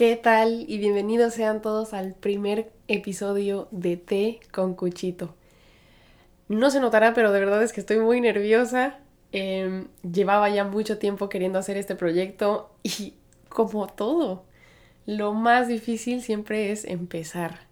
[0.00, 0.64] ¿Qué tal?
[0.66, 5.34] Y bienvenidos sean todos al primer episodio de Té con Cuchito.
[6.48, 8.98] No se notará, pero de verdad es que estoy muy nerviosa.
[9.32, 13.12] Em, llevaba ya mucho tiempo queriendo hacer este proyecto y
[13.50, 14.46] como todo,
[15.04, 17.66] lo más difícil siempre es empezar.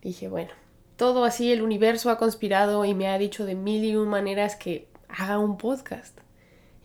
[0.00, 0.52] Dije, bueno,
[0.96, 4.56] todo así el universo ha conspirado y me ha dicho de mil y un maneras
[4.56, 6.18] que haga un podcast.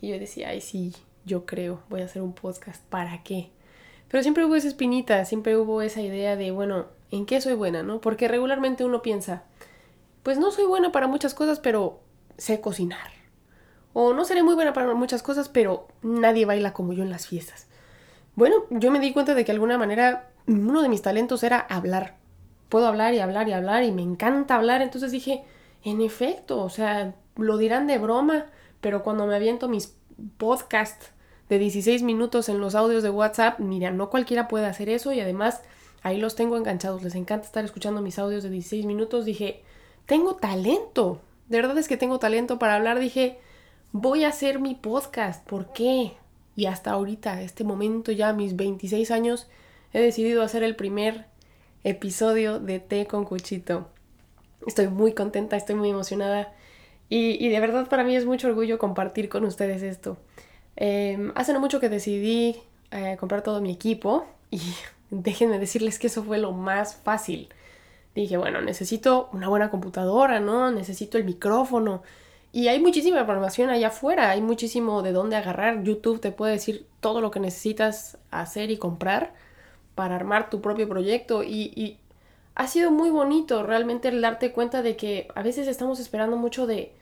[0.02, 0.92] Y yo decía, ay sí,
[1.24, 2.84] yo creo, voy a hacer un podcast.
[2.90, 3.55] ¿Para qué?
[4.08, 7.82] Pero siempre hubo esa espinita, siempre hubo esa idea de, bueno, ¿en qué soy buena,
[7.82, 8.00] no?
[8.00, 9.42] Porque regularmente uno piensa,
[10.22, 12.00] pues no soy buena para muchas cosas, pero
[12.38, 13.10] sé cocinar.
[13.92, 17.26] O no seré muy buena para muchas cosas, pero nadie baila como yo en las
[17.26, 17.66] fiestas.
[18.34, 21.58] Bueno, yo me di cuenta de que de alguna manera uno de mis talentos era
[21.58, 22.16] hablar.
[22.68, 25.44] Puedo hablar y hablar y hablar y me encanta hablar, entonces dije,
[25.82, 28.46] en efecto, o sea, lo dirán de broma,
[28.80, 29.96] pero cuando me aviento mis
[30.36, 31.12] podcasts
[31.48, 35.20] de 16 minutos en los audios de WhatsApp, mira, no cualquiera puede hacer eso y
[35.20, 35.62] además
[36.02, 39.62] ahí los tengo enganchados, les encanta estar escuchando mis audios de 16 minutos, dije,
[40.06, 43.38] tengo talento, de verdad es que tengo talento para hablar, dije,
[43.92, 46.12] voy a hacer mi podcast, ¿por qué?
[46.56, 49.48] Y hasta ahorita, este momento ya, mis 26 años,
[49.92, 51.26] he decidido hacer el primer
[51.84, 53.88] episodio de Té con Cuchito.
[54.66, 56.52] Estoy muy contenta, estoy muy emocionada
[57.08, 60.18] y, y de verdad para mí es mucho orgullo compartir con ustedes esto.
[60.76, 62.56] Em, hace no mucho que decidí
[62.90, 64.60] eh, comprar todo mi equipo y
[65.10, 67.48] déjenme decirles que eso fue lo más fácil.
[68.14, 70.70] Dije, bueno, necesito una buena computadora, ¿no?
[70.70, 72.02] Necesito el micrófono.
[72.52, 75.82] Y hay muchísima información allá afuera, hay muchísimo de dónde agarrar.
[75.82, 79.34] YouTube te puede decir todo lo que necesitas hacer y comprar
[79.94, 81.42] para armar tu propio proyecto.
[81.42, 81.98] Y, y
[82.54, 86.66] ha sido muy bonito realmente el darte cuenta de que a veces estamos esperando mucho
[86.66, 86.94] de,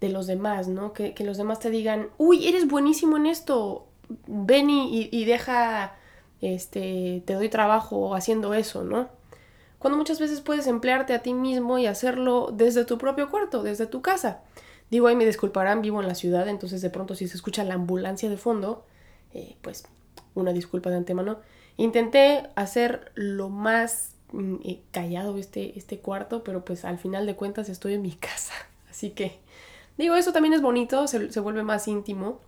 [0.00, 0.92] de los demás, ¿no?
[0.92, 3.86] Que, los demás te digan, uy, eres buenísimo en esto,
[4.26, 5.96] ven y, y, deja,
[6.40, 9.08] este, te doy trabajo haciendo eso, ¿no?
[9.78, 13.86] Cuando muchas veces puedes emplearte a ti mismo y hacerlo desde tu propio cuarto, desde
[13.86, 14.42] tu casa.
[14.90, 17.74] Digo, ahí me disculparán, vivo en la ciudad, entonces de pronto si se escucha la
[17.74, 18.84] ambulancia de fondo,
[19.32, 19.84] eh, pues
[20.34, 21.38] una disculpa de antemano.
[21.76, 27.36] Intenté hacer lo más mm, eh, callado este, este cuarto, pero pues al final de
[27.36, 28.54] cuentas estoy en mi casa.
[28.90, 29.38] Así que
[30.00, 32.40] Digo, eso también es bonito, se, vuelve más íntimo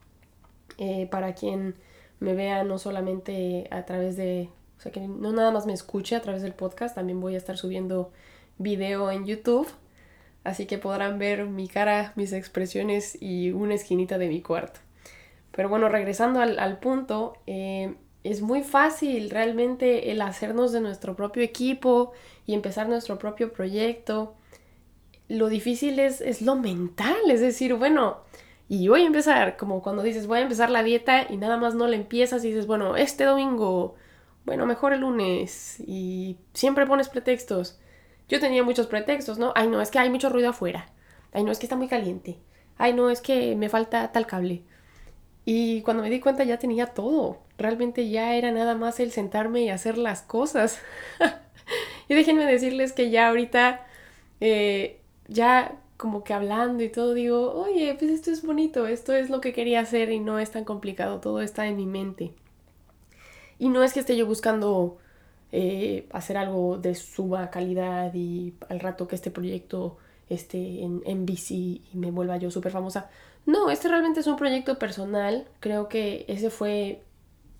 [0.78, 1.74] eh, para quien
[2.18, 4.48] me vea no solamente a través de,
[4.78, 7.36] o sea, que no nada más me escuche a través del podcast, también voy a
[7.36, 8.10] estar subiendo
[8.56, 9.68] video en YouTube,
[10.44, 14.80] así que podrán ver mi cara, mis expresiones y una esquinita de mi cuarto.
[15.50, 21.42] Pero bueno, regresando al, punto, eh, es muy fácil realmente el hacernos de nuestro propio
[21.42, 22.12] equipo
[22.46, 24.36] y empezar nuestro propio proyecto
[25.28, 28.18] lo difícil es, es lo mental, es decir, bueno,
[28.68, 31.74] y voy a empezar, como cuando dices, voy a empezar la dieta y nada más
[31.74, 33.96] no la empiezas y dices, bueno, este domingo,
[34.44, 37.78] bueno, mejor el lunes y siempre pones pretextos.
[38.28, 39.52] Yo tenía muchos pretextos, ¿no?
[39.56, 40.90] Ay, no, es que hay mucho ruido afuera.
[41.32, 42.38] Ay, no, es que está muy caliente.
[42.78, 44.64] Ay, no, es que me falta tal cable.
[45.44, 47.42] Y cuando me di cuenta ya tenía todo.
[47.58, 50.80] Realmente ya era nada más el sentarme y hacer las cosas.
[52.08, 53.86] y déjenme decirles que ya ahorita
[54.40, 55.01] eh,
[55.32, 59.40] ya como que hablando y todo digo, oye, pues esto es bonito, esto es lo
[59.40, 62.32] que quería hacer y no es tan complicado, todo está en mi mente.
[63.58, 64.98] Y no es que esté yo buscando
[65.52, 69.98] eh, hacer algo de suba calidad y al rato que este proyecto
[70.28, 73.08] esté en, en bici y me vuelva yo súper famosa.
[73.46, 77.02] No, este realmente es un proyecto personal, creo que ese fue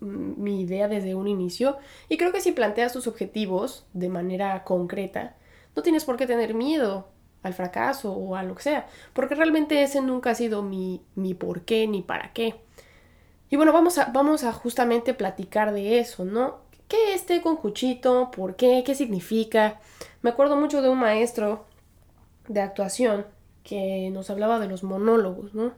[0.01, 1.77] mm, mi idea desde un inicio
[2.09, 5.37] y creo que si planteas tus objetivos de manera concreta,
[5.77, 7.12] no tienes por qué tener miedo
[7.43, 11.35] al fracaso o a lo que sea, porque realmente ese nunca ha sido mi, mi
[11.35, 12.55] por qué ni para qué.
[13.51, 16.61] Y bueno, vamos a, vamos a justamente platicar de eso, ¿no?
[16.89, 18.31] ¿Qué es té con cuchito?
[18.31, 18.83] ¿Por qué?
[18.85, 19.81] ¿Qué significa?
[20.23, 21.67] Me acuerdo mucho de un maestro
[22.49, 23.27] de actuación
[23.63, 25.73] que nos hablaba de los monólogos, ¿no?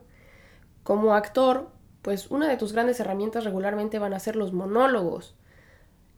[0.82, 1.70] Como actor,
[2.02, 5.34] pues una de tus grandes herramientas regularmente van a ser los monólogos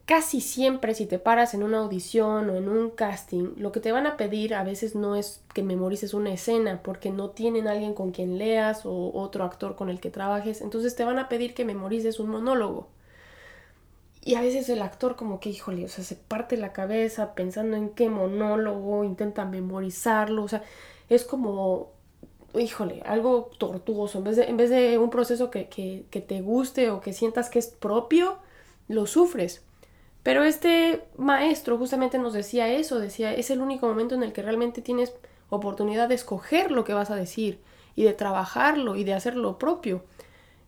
[0.06, 3.92] casi siempre si te paras en una audición o en un casting, lo que te
[3.92, 7.92] van a pedir a veces no es que memorices una escena porque no tienen alguien
[7.92, 11.54] con quien leas o otro actor con el que trabajes, entonces te van a pedir
[11.54, 12.88] que memorices un monólogo.
[14.24, 17.76] Y a veces el actor como que, híjole, o sea, se parte la cabeza pensando
[17.76, 20.64] en qué monólogo, intenta memorizarlo, o sea,
[21.08, 21.92] es como,
[22.58, 24.18] híjole, algo tortuoso.
[24.18, 28.38] En vez de, un proceso que, que te guste o que sientas que es propio,
[28.88, 29.65] lo sufres.
[30.26, 34.42] Pero este maestro justamente nos decía eso, decía, es el único momento en el que
[34.42, 35.14] realmente tienes
[35.50, 37.60] oportunidad de escoger lo que vas a decir
[37.94, 40.02] y de trabajarlo y de hacer lo propio.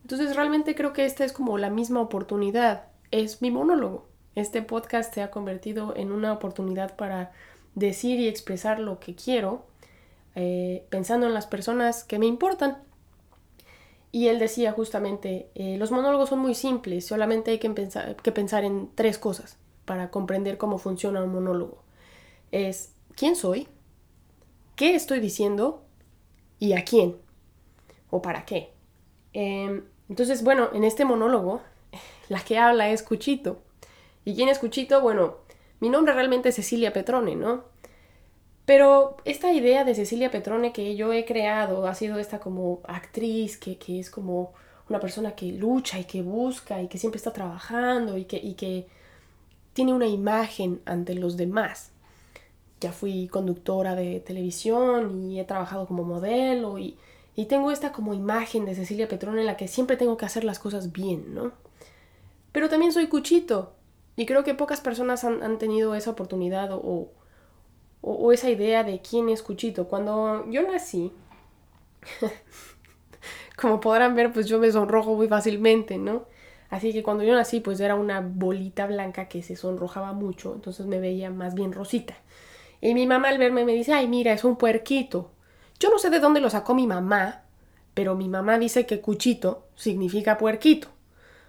[0.03, 4.07] Entonces realmente creo que esta es como la misma oportunidad, es mi monólogo,
[4.37, 7.33] Este podcast se ha convertido en una oportunidad para
[7.75, 9.67] decir y expresar lo que quiero,
[10.37, 12.79] eh, pensando en las personas que me importan.
[14.11, 18.33] Y él decía justamente, eh, los monólogos son muy simples, solamente hay que pensar, que
[18.33, 21.83] pensar en tres cosas para comprender cómo funciona un monólogo.
[22.53, 23.69] Es quién soy,
[24.77, 25.83] qué estoy diciendo
[26.59, 27.17] y a quién
[28.11, 28.73] o para qué.
[29.33, 31.61] Em, entonces, bueno, en este monólogo,
[32.29, 33.61] la que habla es Cuchito.
[34.25, 35.01] ¿Y quién es Cuchito?
[35.01, 35.37] Bueno,
[35.81, 37.65] mi nombre realmente es Cecilia Petrone, ¿no?
[38.69, 43.57] Pero esta idea de Cecilia Petrone que yo he creado ha sido esta como actriz
[43.57, 44.53] que, es como
[44.91, 48.53] una persona que lucha y que busca y que siempre está trabajando y que, y
[48.57, 48.87] que
[49.73, 51.93] tiene una imagen ante los demás.
[52.83, 56.99] Ya fui conductora de televisión y he trabajado como modelo y,
[57.37, 60.45] y tengo esta como imagen de Cecilia Petrone en la que siempre tengo que hacer
[60.45, 61.53] las cosas bien, ¿no?
[62.53, 63.73] Pero también soy cuchito
[64.15, 67.09] y creo que pocas personas han, han tenido esa oportunidad o, o,
[68.33, 69.89] esa idea de quién es Cuchito.
[69.89, 71.13] Cuando yo nací,
[73.57, 76.27] como podrán ver, pues yo me sonrojo muy fácilmente, ¿no?
[76.71, 80.87] Así que cuando yo nací, pues era una bolita blanca que se sonrojaba mucho, entonces
[80.87, 82.15] me veía más bien rosita.
[82.81, 85.31] Y mi mamá al verme me dice, ay, mira, es un puerquito.
[85.81, 87.43] Yo no sé de dónde lo sacó mi mamá,
[87.95, 90.89] pero mi mamá dice que cuchito significa puerquito.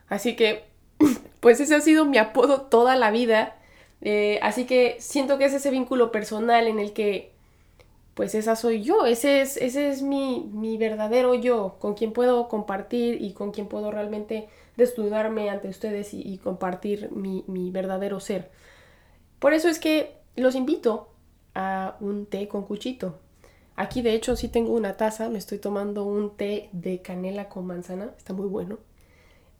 [0.07, 0.65] Así que,
[1.39, 3.58] pues ese ha sido mi apodo toda la vida
[4.01, 7.31] eh, así que siento que es ese vínculo personal en el que,
[8.13, 12.47] pues esa soy yo, ese es, ese es mi, mi verdadero yo, con quien puedo
[12.49, 14.47] compartir y con quien puedo realmente
[14.77, 18.49] desnudarme ante ustedes y, compartir mi, mi verdadero ser.
[19.39, 21.09] Por eso es que los invito
[21.55, 23.19] a un té con cuchito.
[23.75, 27.65] Aquí de hecho sí tengo una taza, me estoy tomando un té de canela con
[27.65, 28.77] manzana, está muy bueno.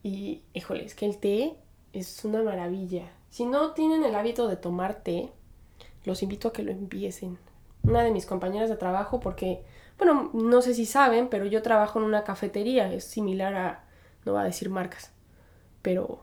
[0.04, 1.56] Y híjole, es que el té
[1.94, 3.12] es una maravilla.
[3.30, 5.32] Si no tienen el hábito de tomar té,
[6.04, 7.38] los invito a que lo empiecen.
[7.84, 9.64] Una de mis compañeras de trabajo, porque,
[9.98, 13.84] bueno, no sé si saben, pero yo trabajo en una cafetería, es similar a,
[14.26, 15.12] no va a decir marcas,
[15.82, 16.20] pero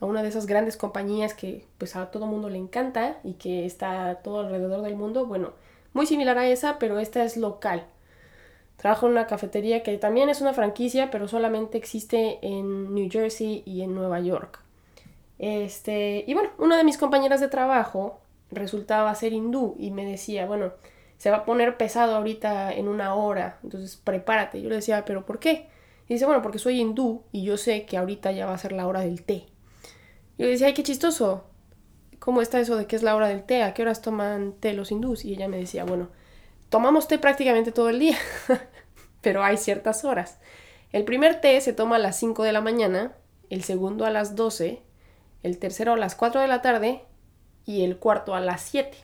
[0.00, 3.66] a una de esas grandes compañías que pues a todo mundo le encanta y que
[3.66, 5.52] está todo alrededor del mundo, bueno,
[5.92, 7.86] muy similar a esa, pero esta es local.
[8.76, 13.62] Trabajo en una cafetería que también es una franquicia, pero solamente existe en New Jersey
[13.66, 14.60] y en Nueva York.
[15.40, 18.20] Este, y bueno, una de mis compañeras de trabajo
[18.50, 20.74] resultaba ser hindú y me decía, bueno,
[21.16, 24.60] se va a poner pesado ahorita en una hora, entonces prepárate.
[24.60, 25.70] Yo le decía, pero ¿por qué?
[26.08, 28.72] Y dice, bueno, porque soy hindú y yo sé que ahorita ya va a ser
[28.72, 29.46] la hora del té.
[30.36, 31.44] Yo le decía, ay, qué chistoso.
[32.18, 33.62] ¿Cómo está eso de que es la hora del té?
[33.62, 35.24] ¿A qué horas toman té los hindús?
[35.24, 36.10] Y ella me decía, bueno,
[36.68, 38.18] tomamos té prácticamente todo el día,
[39.22, 40.38] pero hay ciertas horas.
[40.92, 43.14] El primer té se toma a las 5 de la mañana,
[43.48, 44.82] el segundo a las 12
[45.42, 47.02] el tercero a las 4 de la tarde
[47.66, 48.96] y el cuarto a las 7.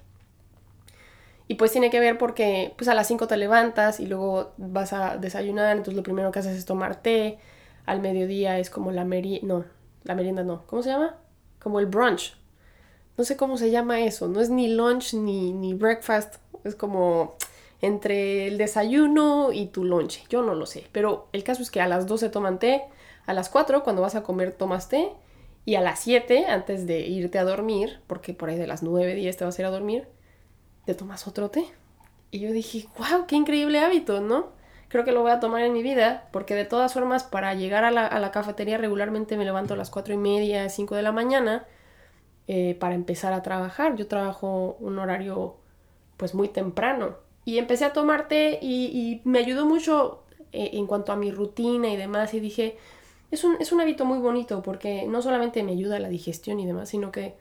[1.49, 4.93] Y pues tiene que ver porque pues a las 5 te levantas y luego vas
[4.93, 7.39] a desayunar, entonces lo primero que haces es tomar té,
[7.85, 9.65] al mediodía es como la merienda, no,
[10.03, 11.17] la merienda no, ¿cómo se llama?
[11.61, 12.37] Como el brunch.
[13.17, 17.37] No sé cómo se llama eso, no es ni lunch ni, ni breakfast, es como
[17.81, 21.81] entre el desayuno y tu lunch, yo no lo sé, pero el caso es que
[21.81, 22.83] a las 12 toman té,
[23.25, 25.13] a las 4 cuando vas a comer tomas té
[25.67, 29.17] y a las 7, antes de irte a dormir, porque por ahí de las 9,
[29.17, 30.07] 10 te vas a ir a dormir,
[30.85, 31.67] te tomas otro té.
[32.31, 34.51] Y yo dije, wow, qué increíble hábito, ¿no?
[34.87, 37.85] Creo que lo voy a tomar en mi vida, porque de todas formas, para llegar
[37.85, 41.67] a la, cafetería regularmente me levanto a las 4 y media, 5 de la mañana,
[42.47, 43.97] eh, para empezar a trabajar.
[43.97, 45.57] Yo trabajo un horario
[46.17, 47.17] pues muy temprano.
[47.45, 51.89] Y empecé a tomar té y, me ayudó mucho eh, en cuanto a mi rutina
[51.89, 52.35] y demás.
[52.35, 52.79] Y dije,
[53.31, 56.61] es un, es un hábito muy bonito porque no solamente me ayuda a la digestión
[56.61, 57.35] y demás, sino que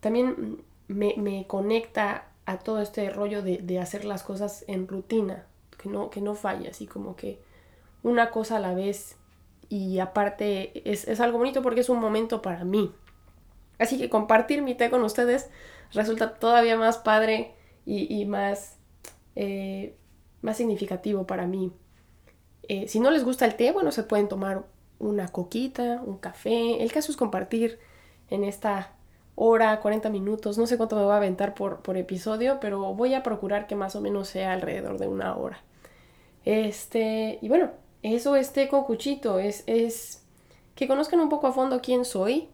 [0.00, 5.46] también me, me conecta a todo este rollo de, de, hacer las cosas en rutina,
[5.78, 7.40] que no, que no falla, así como que
[8.02, 9.16] una cosa a la vez
[9.68, 12.92] y aparte es, es algo bonito porque es un momento para mí.
[13.78, 15.50] Así que compartir mi té con ustedes
[15.92, 17.54] resulta todavía más padre
[17.84, 18.76] y, y más,
[19.34, 19.96] eh,
[20.40, 21.72] más significativo para mí.
[22.68, 24.64] Eh, si no les gusta el té, bueno, se pueden tomar
[24.98, 26.82] una coquita, un café.
[26.82, 27.78] El caso es compartir
[28.30, 28.92] en esta
[29.34, 33.14] hora, 40 minutos, no sé cuánto me voy a aventar por, por episodio, pero voy
[33.14, 35.60] a procurar que más o menos sea alrededor de una hora.
[36.44, 37.70] Este, y bueno,
[38.02, 40.22] eso este con cuchito, es, es
[40.74, 42.48] que conozcan un poco a fondo quién soy,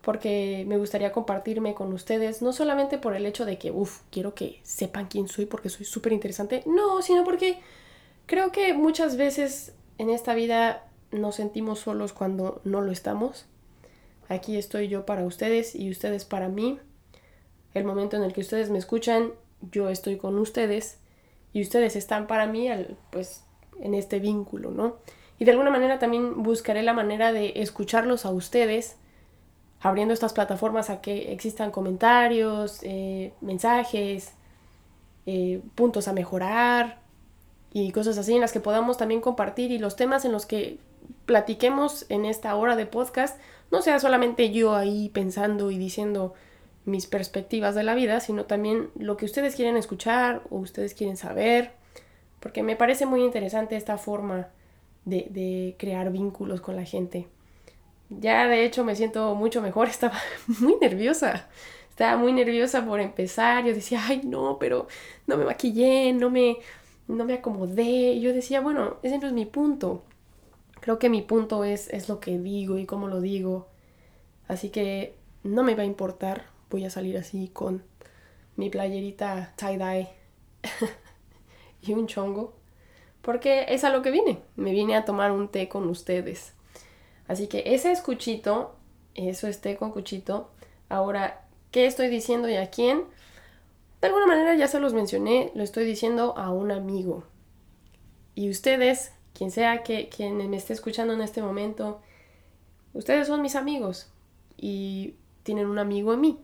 [0.00, 4.34] porque me gustaría compartirme con ustedes, no solamente por el hecho de que, uff, quiero
[4.34, 7.60] que sepan quién soy porque soy súper interesante, no, sino porque
[8.26, 13.46] creo que muchas veces en esta vida nos sentimos solos cuando no lo estamos.
[14.28, 16.78] Aquí estoy yo para ustedes y ustedes para mí.
[17.74, 19.32] El momento en el que ustedes me escuchan,
[19.72, 20.98] yo estoy con ustedes
[21.52, 22.68] y ustedes están para mí,
[23.10, 23.44] pues,
[23.80, 24.96] en este vínculo, ¿no?
[25.38, 28.96] Y de alguna manera también buscaré la manera de escucharlos a ustedes,
[29.80, 34.32] abriendo estas plataformas a que existan comentarios, eh, mensajes,
[35.26, 37.00] eh, puntos a mejorar
[37.72, 40.78] y cosas así en las que podamos también compartir y los temas en los que
[41.26, 43.38] platiquemos en esta hora de podcast
[43.70, 46.34] no sea solamente yo ahí pensando y diciendo
[46.84, 51.18] mis perspectivas de la vida, sino también lo que ustedes quieren escuchar o ustedes quieren
[51.18, 51.72] saber,
[52.40, 54.48] porque me parece muy interesante esta forma
[55.04, 57.28] de, de crear vínculos con la gente.
[58.08, 60.18] Ya de hecho me siento mucho mejor, estaba
[60.60, 61.48] muy nerviosa.
[61.98, 63.64] Estaba muy nerviosa por empezar.
[63.64, 64.86] Yo decía, ay, no, pero
[65.26, 66.58] no me maquillé, no me,
[67.08, 68.20] no me acomodé.
[68.20, 70.04] Yo decía, bueno, ese no es mi punto.
[70.88, 73.68] Creo que mi punto es, es lo que digo y cómo lo digo.
[74.46, 76.46] Así que no me va a importar.
[76.70, 77.82] Voy a salir así con
[78.56, 80.08] mi playerita tie-dye
[81.82, 82.54] y un chongo.
[83.20, 84.38] Porque es a lo que vine.
[84.56, 86.54] Me vine a tomar un té con ustedes.
[87.26, 88.74] Así que ese es Cuchito,
[89.14, 90.48] eso es té con Cuchito.
[90.88, 93.04] Ahora, ¿qué estoy diciendo y a quién?
[94.00, 97.24] De alguna manera ya se los mencioné, lo estoy diciendo a un amigo.
[98.34, 102.00] Y ustedes, quien sea que quien me esté escuchando en este momento,
[102.92, 104.10] ustedes son mis amigos
[104.56, 105.14] y
[105.44, 106.40] tienen un amigo en mí.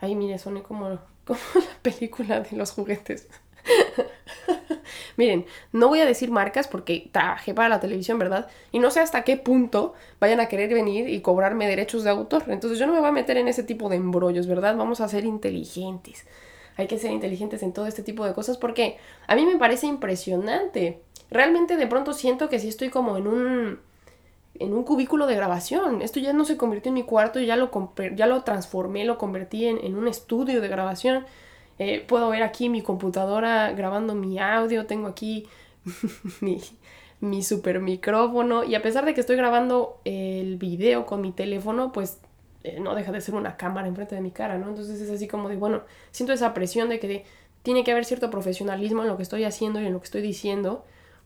[0.00, 3.28] Ahí mire, suene como, como la película de los juguetes.
[5.16, 8.48] Miren, no voy a decir marcas porque trabajé para la televisión, ¿verdad?
[8.72, 12.46] Y no sé hasta qué punto vayan a querer venir y cobrarme derechos de autor.
[12.48, 14.76] Entonces yo no me voy a meter en ese tipo de embrollos, ¿verdad?
[14.76, 16.26] Vamos a ser inteligentes.
[16.76, 18.98] Hay que ser inteligentes en todo este tipo de cosas porque
[19.28, 21.00] a mí me parece impresionante.
[21.30, 23.78] Realmente de pronto siento que sí estoy como en un
[24.58, 26.00] en un cubículo de grabación.
[26.02, 27.70] Esto ya no se convirtió en mi cuarto, ya lo,
[28.14, 31.26] ya lo transformé, lo convertí en, en un estudio de grabación.
[31.78, 35.48] Eh, puedo ver aquí mi computadora grabando mi audio, tengo aquí
[36.40, 36.60] mi,
[37.20, 41.90] mi super micrófono y a pesar de que estoy grabando el video con mi teléfono,
[41.90, 42.20] pues
[42.62, 44.68] eh, no deja de ser una cámara enfrente de mi cara, ¿no?
[44.68, 47.24] Entonces es así como de, bueno, siento esa presión de que
[47.62, 50.22] tiene que haber cierto profesionalismo en lo que estoy haciendo y en lo que estoy
[50.22, 50.84] diciendo,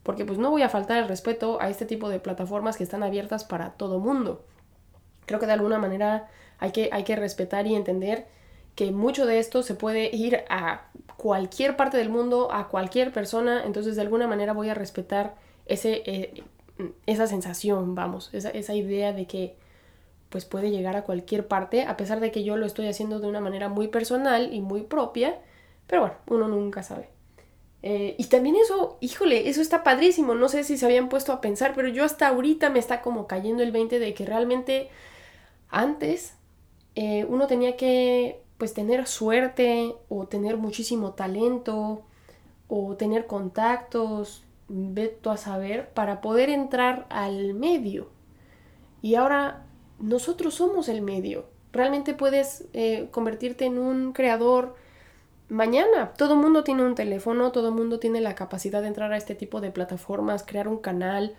[0.09, 3.03] porque pues no voy a faltar el respeto a este tipo de plataformas que están
[3.03, 4.43] abiertas para todo mundo.
[5.27, 8.25] Creo que de alguna manera hay que, hay que respetar y entender
[8.73, 13.61] que mucho de esto se puede ir a cualquier parte del mundo, a cualquier persona,
[13.63, 15.35] entonces de alguna manera voy a respetar
[15.67, 16.43] ese, eh,
[17.05, 19.57] esa sensación, vamos, esa, esa idea de que
[20.29, 23.27] pues puede llegar a cualquier parte, a pesar de que yo lo estoy haciendo de
[23.27, 25.37] una manera muy personal y muy propia,
[25.85, 27.18] pero bueno, uno nunca sabe.
[27.81, 31.39] Eh, y también eso, híjole, eso está padrísimo, no sé si se habían puesto a
[31.39, 34.89] pensar, pero yo hasta ahorita me está como cayendo el 20 de que realmente
[35.69, 36.33] antes
[36.95, 42.03] eh, uno tenía que pues tener suerte o tener muchísimo talento
[42.67, 48.09] o tener contactos, veto a saber, para poder entrar al medio.
[49.01, 49.65] Y ahora
[49.99, 51.45] nosotros somos el medio.
[51.71, 54.75] Realmente puedes eh, convertirte en un creador
[55.49, 56.13] mañana.
[56.17, 59.17] Todo el mundo tiene un teléfono, todo el mundo tiene la capacidad de entrar a
[59.17, 61.35] este tipo de plataformas, crear un canal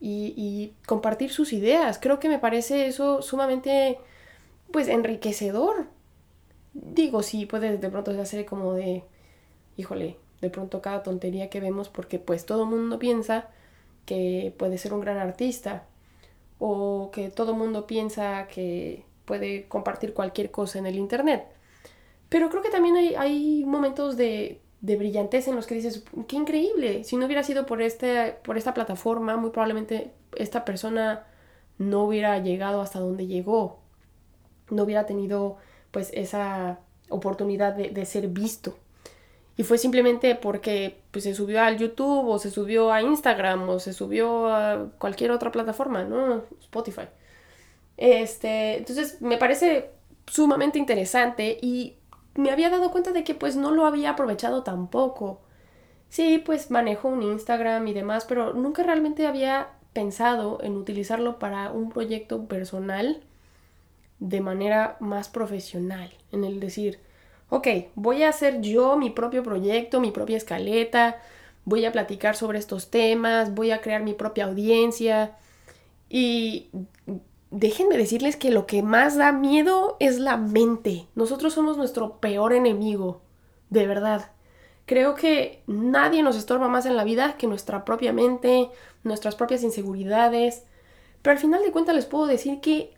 [0.00, 1.98] y, compartir sus ideas.
[2.00, 3.98] Creo que me parece eso sumamente
[4.72, 5.86] pues enriquecedor
[6.74, 9.04] digo, sí, puede de pronto hacer como de,
[9.76, 13.48] híjole, de pronto cada tontería que vemos porque pues todo el mundo piensa
[14.06, 15.84] que puede ser un gran artista
[16.58, 21.46] o que todo el mundo piensa que puede compartir cualquier cosa en el internet.
[22.32, 26.36] Pero creo que también hay, hay momentos de, de brillantez en los que dices, qué
[26.36, 31.26] increíble, si no hubiera sido por, este, por esta plataforma, muy probablemente esta persona
[31.76, 33.80] no hubiera llegado hasta donde llegó,
[34.70, 35.58] no hubiera tenido
[35.90, 38.78] pues esa oportunidad de, ser visto.
[39.58, 43.78] Y fue simplemente porque pues, se subió al YouTube o se subió a Instagram o
[43.78, 46.44] se subió a cualquier otra plataforma, ¿no?
[46.62, 47.08] Spotify.
[47.98, 49.90] Este, entonces me parece
[50.26, 51.98] sumamente interesante y
[52.34, 55.40] me había dado cuenta de que pues no lo había aprovechado tampoco.
[56.08, 61.70] Sí, pues manejo un Instagram y demás, pero nunca realmente había pensado en utilizarlo para
[61.70, 63.22] un proyecto personal
[64.18, 67.00] de manera más profesional, en el decir,
[67.48, 71.18] ok, voy a hacer yo mi propio proyecto, mi propia escaleta,
[71.64, 75.36] voy a platicar sobre estos temas, voy a crear mi propia audiencia
[76.08, 76.70] y
[77.52, 81.06] déjenme decirles que lo que más da miedo es la mente.
[81.14, 83.20] Nosotros somos nuestro peor enemigo,
[83.70, 84.32] de verdad.
[84.86, 88.70] Creo que nadie nos estorba más en la vida que nuestra propia mente,
[89.04, 90.64] nuestras propias inseguridades.
[91.20, 92.94] Pero al final de cuentas les puedo decir que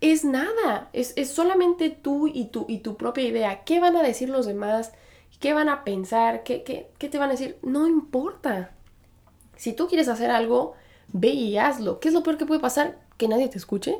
[0.00, 3.64] es nada, es, solamente tú y tu, y tu propia idea.
[3.64, 4.92] ¿Qué van a decir los demás?
[5.40, 6.42] ¿Qué van a pensar?
[6.44, 7.58] ¿Qué, qué, qué te van a decir?
[7.62, 8.72] No importa.
[9.56, 10.74] Si tú quieres hacer algo,
[11.08, 11.98] ve y hazlo.
[11.98, 13.09] ¿Qué es lo peor que puede pasar?
[13.20, 13.98] ¿Que nadie te escuche?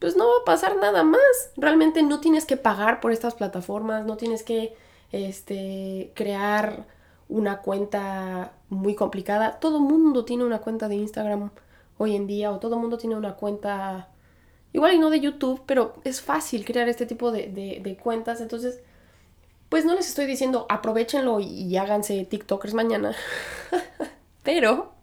[0.00, 1.52] Pues no va a pasar nada más.
[1.56, 4.74] Realmente no tienes que pagar por estas plataformas, no tienes que
[5.12, 6.84] este, crear
[7.28, 9.60] una cuenta muy complicada.
[9.60, 11.50] Todo mundo tiene una cuenta de Instagram
[11.98, 14.08] hoy en día o todo mundo tiene una cuenta
[14.72, 18.40] igual y no de YouTube, pero es fácil crear este tipo de, cuentas.
[18.40, 18.80] Entonces,
[19.68, 23.14] pues no les estoy diciendo aprovechenlo y, háganse TikTokers mañana.
[24.42, 24.97] pero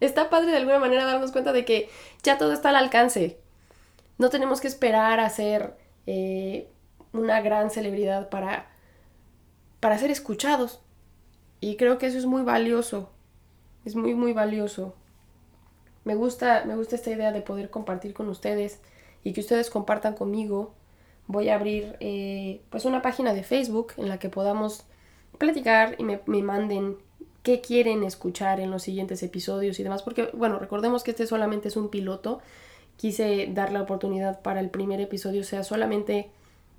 [0.00, 1.88] está padre de alguna manera darnos cuenta de que
[2.22, 3.38] ya todo está al alcance.
[4.18, 5.76] No tenemos que esperar a ser
[6.06, 6.68] eh,
[7.12, 8.68] una gran celebridad para,
[9.80, 10.80] para ser escuchados.
[11.60, 13.10] Y creo que eso es muy valioso.
[13.84, 14.94] Es muy, muy valioso.
[16.04, 18.80] Me gusta, me gusta esta idea de poder compartir con ustedes
[19.24, 20.74] y que ustedes compartan conmigo.
[21.26, 24.84] Voy a abrir eh, pues una página de Facebook en la que podamos
[25.36, 26.96] platicar y me, me manden
[27.48, 30.02] qué quieren escuchar en los siguientes episodios y demás.
[30.02, 32.40] Porque, bueno, recordemos que este solamente es un piloto.
[32.98, 36.28] Quise dar la oportunidad para el primer episodio sea solamente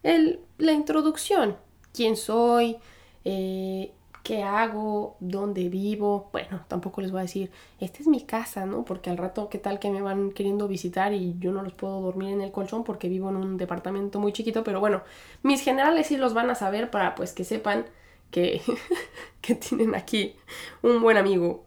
[0.04, 1.58] el, la introducción.
[1.92, 2.78] ¿Quién soy?
[3.26, 6.30] Eh, qué hago, dónde vivo.
[6.32, 7.50] Bueno, tampoco les voy a decir,
[7.80, 8.86] esta es mi casa, ¿no?
[8.86, 12.00] Porque al rato, ¿qué tal que me van queriendo visitar y yo no los puedo
[12.00, 14.64] dormir en el colchón porque vivo en un departamento muy chiquito?
[14.64, 15.02] Pero bueno,
[15.42, 17.88] mis generales sí los van a saber para pues que sepan
[18.32, 18.62] que,
[19.42, 20.36] que tienen aquí
[20.82, 21.66] un buen amigo.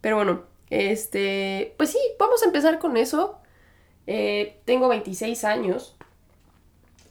[0.00, 3.38] Pero bueno, este, pues sí, vamos a empezar con eso.
[4.06, 5.96] Eh, tengo 26 años.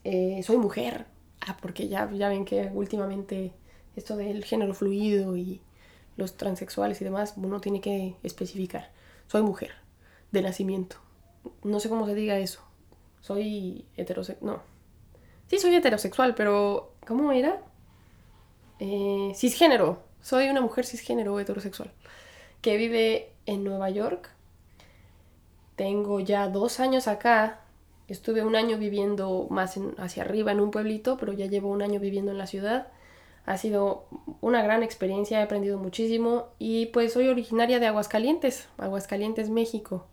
[0.03, 1.05] Eh, soy mujer.
[1.45, 3.53] Ah, porque ya, ya ven que últimamente
[3.95, 5.61] esto del género fluido y
[6.15, 8.91] los transexuales y demás, uno tiene que especificar.
[9.27, 9.71] Soy mujer,
[10.31, 10.97] de nacimiento.
[11.63, 12.61] No sé cómo se diga eso.
[13.21, 14.55] Soy heterosexual.
[14.55, 14.61] No.
[15.47, 17.61] Sí, soy heterosexual, pero ¿cómo era?
[18.85, 19.99] Eh, cisgénero.
[20.21, 21.89] Soy una mujer cisgénero heterosexual
[22.59, 24.29] que vive en Nueva York.
[25.77, 27.61] Tengo ya dos años acá.
[28.09, 32.01] Estuve un año viviendo más hacia arriba en un pueblito, pero ya llevo un año
[32.01, 32.89] viviendo en la ciudad.
[33.45, 34.03] Ha sido
[34.41, 40.07] una gran experiencia, he aprendido muchísimo y pues soy originaria de Aguascalientes, Aguascalientes, México.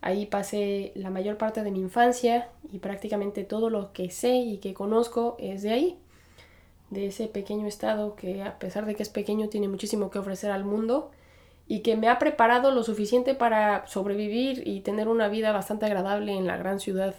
[0.00, 4.58] Ahí pasé la mayor parte de mi infancia y prácticamente todo lo que sé y
[4.58, 5.98] que conozco es de ahí,
[6.90, 10.50] de ese pequeño estado que a pesar de que es pequeño tiene muchísimo que ofrecer
[10.50, 11.10] al mundo
[11.66, 16.36] y que me ha preparado lo suficiente para sobrevivir y tener una vida bastante agradable
[16.36, 17.14] en la gran ciudad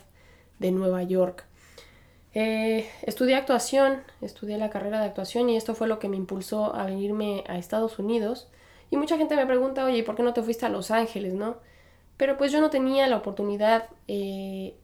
[0.59, 1.45] de Nueva York.
[2.33, 6.75] Eh, estudié actuación, estudié la carrera de actuación y esto fue lo que me impulsó
[6.75, 8.49] a venirme a Estados Unidos.
[8.89, 11.57] Y mucha gente me pregunta, oye, ¿por qué no te fuiste a Los Ángeles, no?
[12.17, 14.75] Pero pues yo no tenía la oportunidad eh,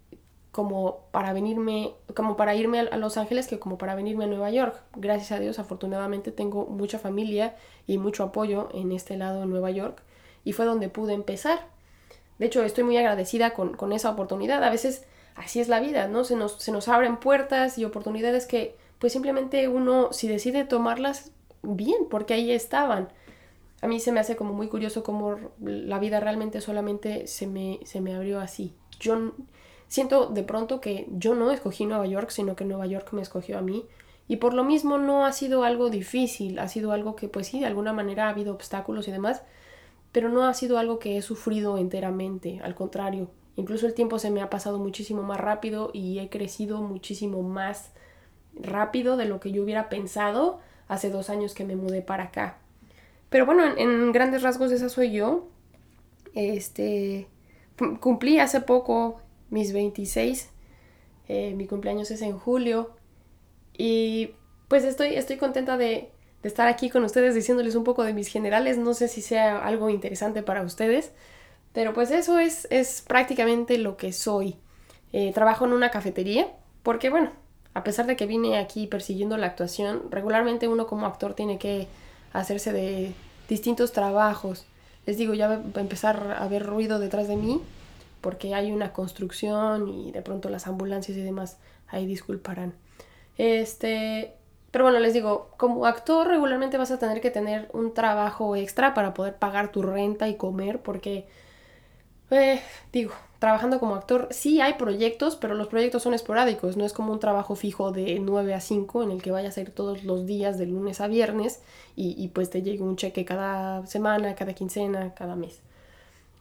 [0.57, 4.49] como para venirme, como para irme a Los Ángeles que como para venirme a Nueva
[4.49, 4.81] York.
[4.95, 9.69] Gracias a Dios, afortunadamente tengo mucha familia y mucho apoyo en este lado de Nueva
[9.69, 10.01] York
[10.43, 11.67] y fue donde pude empezar.
[12.39, 14.63] De hecho, estoy muy agradecida con, con esa oportunidad.
[14.63, 16.23] A veces así es la vida, ¿no?
[16.23, 21.29] Se nos, se nos abren puertas y oportunidades que pues simplemente uno si decide tomarlas
[21.61, 23.09] bien, porque ahí estaban.
[23.83, 27.79] A mí se me hace como muy curioso cómo la vida realmente solamente se me,
[27.85, 28.73] se me abrió así.
[28.99, 29.33] Yo
[29.87, 33.57] siento de pronto que yo no escogí Nueva York, sino que Nueva York me escogió
[33.57, 33.85] a mí.
[34.27, 37.59] Y por lo mismo no ha sido algo difícil, ha sido algo que pues sí,
[37.59, 39.41] de alguna manera ha habido obstáculos y demás,
[40.11, 44.29] pero no ha sido algo que he sufrido enteramente, al contrario, Incluso el tiempo se
[44.29, 47.89] me ha pasado muchísimo más rápido y he crecido muchísimo más
[48.53, 52.59] rápido de lo que yo hubiera pensado hace dos años que me mudé para acá.
[53.29, 55.47] Pero bueno, en, grandes rasgos esa soy yo.
[56.35, 57.27] Este,
[57.99, 60.49] cumplí hace poco mis 26.
[61.29, 62.91] Eh, mi cumpleaños es en julio.
[63.77, 64.31] Y
[64.67, 68.27] pues estoy, estoy contenta de, de estar aquí con ustedes diciéndoles un poco de mis
[68.27, 68.77] generales.
[68.77, 71.11] No sé si sea algo interesante para ustedes.
[71.73, 74.55] Pero pues eso es, es prácticamente lo que soy.
[75.13, 76.47] Eh, trabajo en una cafetería
[76.83, 77.31] porque bueno,
[77.73, 81.87] a pesar de que vine aquí persiguiendo la actuación, regularmente uno como actor tiene que
[82.33, 83.13] hacerse de
[83.47, 84.65] distintos trabajos.
[85.05, 87.61] Les digo, ya va a empezar a haber ruido detrás de mí
[88.21, 92.73] porque hay una construcción y de pronto las ambulancias y demás ahí disculparán.
[93.37, 94.33] Este,
[94.71, 98.93] pero bueno, les digo, como actor regularmente vas a tener que tener un trabajo extra
[98.93, 101.27] para poder pagar tu renta y comer porque
[102.29, 102.59] eh,
[102.91, 107.13] digo, trabajando como actor, sí hay proyectos, pero los proyectos son esporádicos, no es como
[107.13, 110.25] un trabajo fijo de 9 a 5 en el que vayas a ir todos los
[110.25, 111.61] días de lunes a viernes
[111.95, 115.61] y, pues te llegue un cheque cada semana, cada quincena, cada mes.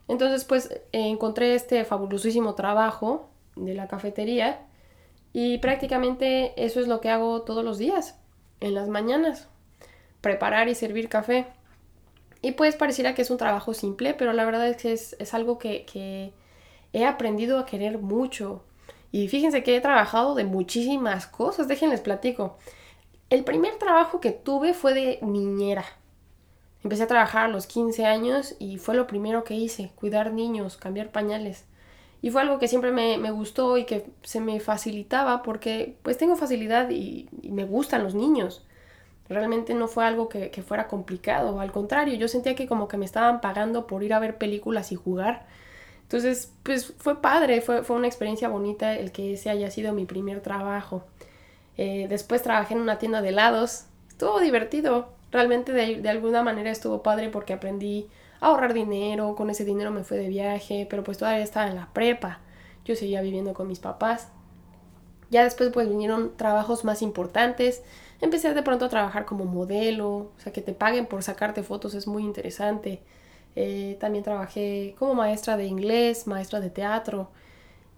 [0.07, 4.61] Entonces pues encontré este fabulosísimo trabajo de la cafetería
[5.33, 8.19] y prácticamente eso es lo que hago todos los días,
[8.59, 9.49] en las mañanas,
[10.21, 11.47] preparar y servir café.
[12.41, 15.57] Y pues pareciera que es un trabajo simple, pero la verdad es que es, algo
[15.57, 16.33] que, que
[16.93, 18.63] he aprendido a querer mucho.
[19.11, 22.57] Y fíjense que he trabajado de muchísimas cosas, déjenles platico.
[23.29, 25.85] El primer trabajo que tuve fue de niñera.
[26.83, 30.77] Empecé a trabajar a los 15 años y fue lo primero que hice, cuidar niños,
[30.77, 31.65] cambiar pañales.
[32.21, 36.35] Y fue algo que siempre me, gustó y que se me facilitaba porque pues tengo
[36.35, 38.65] facilidad y, me gustan los niños.
[39.29, 42.97] Realmente no fue algo que, que, fuera complicado, al contrario, yo sentía que como que
[42.97, 45.45] me estaban pagando por ir a ver películas y jugar.
[46.03, 50.05] Entonces, pues fue padre, fue, fue una experiencia bonita el que ese haya sido mi
[50.05, 51.03] primer trabajo.
[51.77, 53.85] Eh, después trabajé en una tienda de helados.
[54.09, 55.09] Estuvo divertido.
[55.37, 58.07] Realmente de, alguna manera estuvo padre porque aprendí
[58.41, 59.35] a ahorrar dinero.
[59.35, 60.87] Con ese dinero me fui de viaje.
[60.89, 62.39] Pero pues todavía estaba en la prepa.
[62.85, 64.29] Yo seguía viviendo con mis papás.
[65.29, 67.83] Ya después pues vinieron trabajos más importantes.
[68.19, 70.07] Empecé de pronto a trabajar como modelo.
[70.07, 73.03] O sea, que te paguen por sacarte fotos es muy interesante.
[73.55, 77.29] Eh, también trabajé como maestra de inglés, maestra de teatro.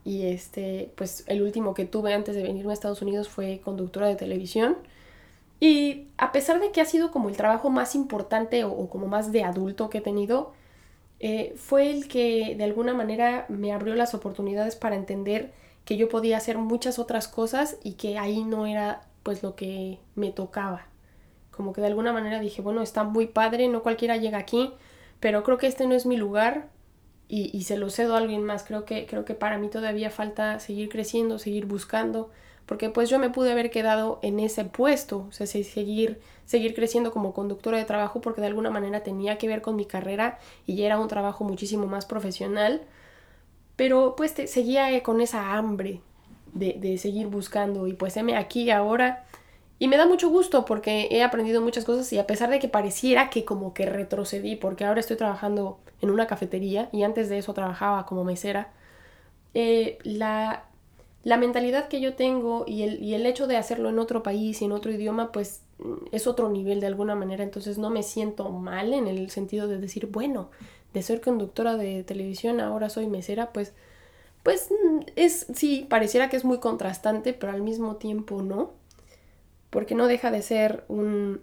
[0.03, 4.07] Y este, pues el último que tuve antes de venirme a Estados Unidos fue conductora
[4.07, 4.75] de televisión.
[5.59, 9.31] Y a pesar de que ha sido como el trabajo más importante o, como más
[9.31, 10.53] de adulto que he tenido,
[11.19, 15.51] eh, fue el que de alguna manera me abrió las oportunidades para entender
[15.83, 19.99] que yo podía hacer muchas otras cosas y que ahí no era pues lo que
[20.15, 20.87] me tocaba.
[21.51, 24.73] Como que de alguna manera dije, bueno, está muy padre, no cualquiera llega aquí,
[25.19, 26.69] pero creo que este no es mi lugar,
[27.31, 28.63] y, se lo cedo a alguien más.
[28.63, 32.31] Creo que, creo que para mí todavía falta seguir creciendo, seguir buscando,
[32.69, 37.11] porque pues yo me pude haber quedado en ese puesto, o sea, seguir, seguir creciendo
[37.11, 40.75] como conductora de trabajo porque de alguna manera tenía que ver con mi carrera y
[40.75, 42.83] ya era un trabajo muchísimo más profesional,
[43.75, 46.01] pero pues seguía con esa hambre
[46.53, 49.25] de, de seguir buscando y pues heme aquí ahora.
[49.79, 52.69] Y me da mucho gusto porque he aprendido muchas cosas y a pesar de que
[52.69, 57.39] pareciera que como que retrocedí, porque ahora estoy trabajando en una cafetería y antes de
[57.39, 58.69] eso trabajaba como mesera,
[59.55, 60.68] eh, la,
[61.23, 64.61] la, mentalidad que yo tengo y el, y el hecho de hacerlo en otro país
[64.61, 65.61] y en otro idioma, pues
[66.11, 69.77] es otro nivel de alguna manera, entonces no me siento mal en el sentido de
[69.77, 70.49] decir, bueno,
[70.93, 73.73] de ser conductora de televisión ahora soy mesera, pues
[74.43, 74.69] pues
[75.15, 78.71] es sí, pareciera que es muy contrastante, pero al mismo tiempo no
[79.69, 81.41] porque no deja de ser un,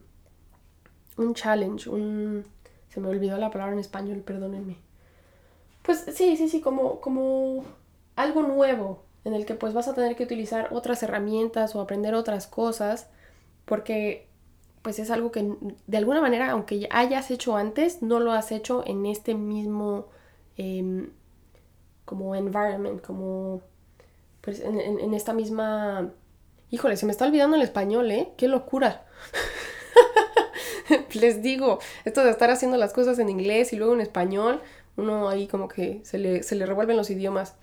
[1.16, 2.44] un challenge, un...
[2.88, 4.78] Se me olvidó la palabra en español, perdónenme.
[5.82, 7.64] Pues sí, sí, sí, como, como
[8.16, 12.14] algo nuevo en el que pues vas a tener que utilizar otras herramientas o aprender
[12.14, 13.08] otras cosas
[13.66, 14.28] porque
[14.82, 15.52] pues es algo que
[15.86, 20.06] de alguna manera, aunque ya hayas hecho antes, no lo has hecho en este mismo
[20.56, 21.10] em,
[22.04, 23.60] como environment, como
[24.40, 26.12] pues en esta misma
[26.70, 28.28] Híjole, se me está olvidando el español, ¿eh?
[28.36, 29.06] ¡Qué locura!
[31.14, 34.60] Les digo, esto de estar haciendo las cosas en inglés y luego en español,
[34.96, 37.54] uno ahí como que se le, se le revuelven los idiomas.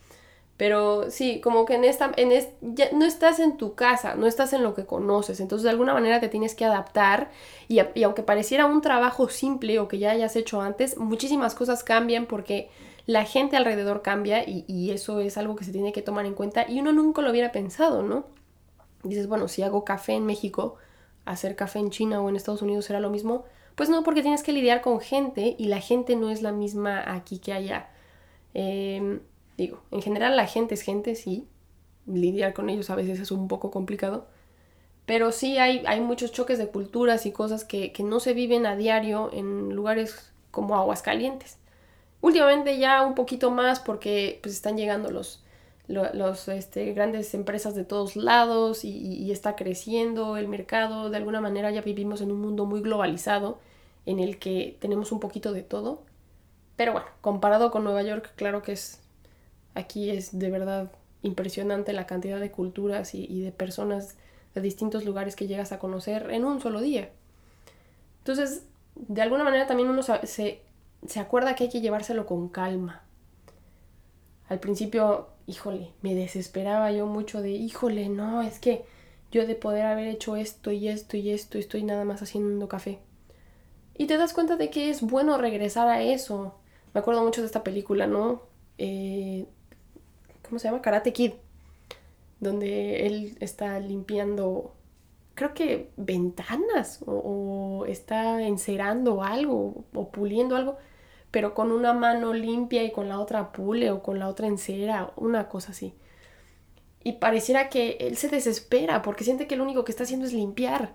[0.63, 4.53] Pero sí, como que en esta, en ya no estás en tu casa, no estás
[4.53, 7.31] en lo que conoces, entonces de alguna manera te tienes que adaptar
[7.67, 12.27] y, aunque pareciera un trabajo simple o que ya hayas hecho antes, muchísimas cosas cambian
[12.27, 12.69] porque
[13.07, 16.33] la gente alrededor cambia y, y eso es algo que se tiene que tomar en
[16.33, 18.23] cuenta y uno nunca lo hubiera pensado, ¿no?
[19.03, 20.77] dices, bueno, si hago café en México,
[21.25, 23.43] hacer café en China o en Estados Unidos será lo mismo.
[23.75, 27.03] Pues no, porque tienes que lidiar con gente y la gente no es la misma
[27.05, 27.89] aquí que allá.
[28.53, 29.19] Em,
[29.57, 31.47] digo, en general la gente es gente, sí.
[32.05, 34.27] Lidiar con ellos a veces es un poco complicado.
[35.05, 38.65] Pero sí hay, hay muchos choques de culturas y cosas que, que no se viven
[38.65, 41.57] a diario en lugares como Aguascalientes.
[42.21, 45.43] Últimamente ya un poquito más porque pues están llegando los,
[45.87, 51.09] los este, grandes empresas de todos lados y, está creciendo el mercado.
[51.09, 53.59] De alguna manera ya vivimos en un mundo muy globalizado
[54.05, 56.03] en el que tenemos un poquito de todo.
[56.77, 59.02] Pero bueno, comparado con Nueva York, claro que es
[59.75, 64.15] aquí es de verdad impresionante la cantidad de culturas y, de personas
[64.53, 67.09] de distintos lugares que llegas a conocer en un solo día.
[68.19, 70.61] Entonces, de alguna manera también uno se,
[71.05, 73.03] se acuerda que hay que llevárselo con calma.
[74.49, 78.85] Al principio híjole, me desesperaba yo mucho de, híjole, no, es que
[79.31, 82.99] yo de poder haber hecho esto y esto y esto, estoy nada más haciendo café.
[83.95, 86.55] Y te das cuenta de que es bueno regresar a eso.
[86.93, 88.43] Me acuerdo mucho de esta película, ¿no?
[88.77, 89.45] Eh,
[90.47, 90.81] ¿Cómo se llama?
[90.81, 91.33] Karate Kid.
[92.39, 94.73] Donde él está limpiando,
[95.35, 100.77] creo que ventanas o, está encerando algo o puliendo algo
[101.33, 105.13] pero con una mano limpia y con la otra pule o con la otra encera,
[105.15, 105.95] una cosa así.
[107.03, 110.33] y pareciera que él se desespera porque siente que lo único que está haciendo es
[110.33, 110.93] limpiar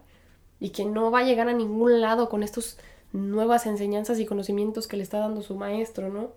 [0.60, 2.78] y que no va a llegar a ningún lado con estas
[3.12, 6.30] nuevas enseñanzas y conocimientos que le está dando su maestro, ¿no?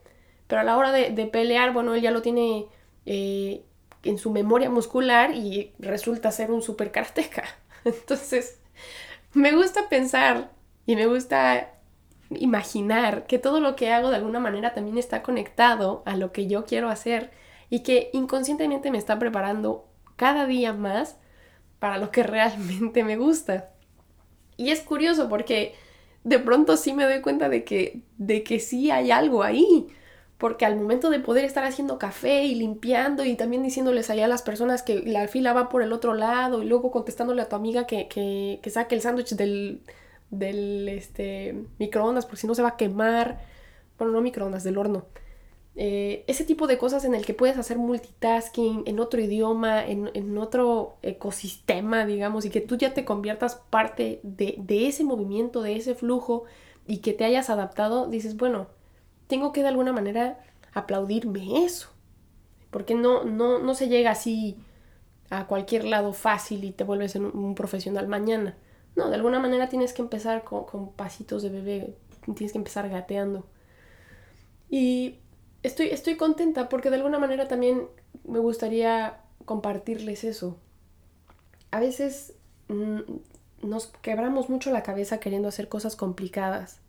[0.47, 2.67] Pero a la hora de, pelear, bueno, él ya lo tiene
[3.05, 3.63] eh,
[4.03, 7.43] en su memoria muscular y resulta ser un super karateca.
[7.85, 8.59] Entonces,
[9.33, 10.51] me gusta pensar
[10.85, 11.73] y me gusta
[12.29, 16.47] imaginar que todo lo que hago de alguna manera también está conectado a lo que
[16.47, 17.31] yo quiero hacer
[17.69, 21.17] y que inconscientemente me está preparando cada día más
[21.79, 23.71] para lo que realmente me gusta.
[24.57, 25.75] Y es curioso porque
[26.23, 29.87] de pronto sí me doy cuenta de que, de que sí hay algo ahí.
[30.41, 34.27] Porque al momento de poder estar haciendo café y limpiando y también diciéndoles allá a
[34.27, 37.55] las personas que la fila va por el otro lado y luego contestándole a tu
[37.55, 39.83] amiga que, que, que saque el sándwich del,
[40.31, 43.39] del este, microondas porque si no se va a quemar.
[43.99, 45.05] Bueno, no microondas, del horno.
[45.75, 50.37] Eh, ese tipo de cosas en el que puedes hacer multitasking en otro idioma, en,
[50.37, 55.95] otro ecosistema, digamos, y que tú ya te conviertas parte de, ese movimiento, de ese
[55.95, 56.43] flujo
[56.87, 58.67] y que te hayas adaptado, dices, bueno,
[59.31, 61.87] tengo que de alguna manera aplaudirme eso.
[62.69, 64.57] Porque no, no, no se llega así
[65.29, 68.57] a cualquier lado fácil y te vuelves un, profesional mañana.
[68.97, 71.95] No, de alguna manera tienes que empezar con, pasitos de bebé,
[72.35, 73.47] tienes que empezar gateando.
[74.69, 75.19] Y
[75.63, 77.87] estoy, estoy contenta porque de alguna manera también
[78.25, 80.57] me gustaría compartirles eso.
[81.71, 82.33] A veces
[82.67, 82.99] mm,
[83.65, 86.81] nos quebramos mucho la cabeza queriendo hacer cosas complicadas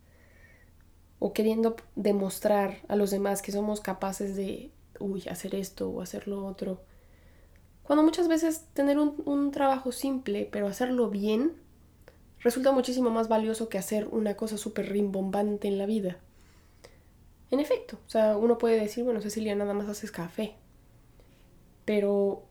[1.25, 4.71] o queriendo demostrar a los demás que somos capaces de,
[5.31, 6.81] hacer esto o hacer lo otro.
[7.83, 11.53] Cuando muchas veces tener un, un trabajo simple, pero hacerlo bien,
[12.41, 16.17] resulta muchísimo más valioso que hacer una cosa súper rimbombante en la vida.
[17.51, 20.57] En efecto, o sea, uno puede decir, bueno, Cecilia, nada más haces café.
[21.85, 22.43] Pero